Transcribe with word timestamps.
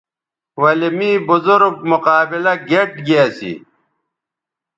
ولے 0.61 0.89
می 0.97 1.11
بزرگ 1.27 1.75
مقابلہ 1.91 2.53
گیئٹ 2.69 2.91
گی 3.05 3.15
اسی 3.25 3.53